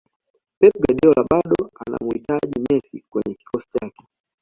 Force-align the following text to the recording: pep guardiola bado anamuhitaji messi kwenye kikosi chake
pep 0.59 0.73
guardiola 0.83 1.23
bado 1.29 1.61
anamuhitaji 1.85 2.59
messi 2.69 3.03
kwenye 3.09 3.33
kikosi 3.35 3.67
chake 3.79 4.05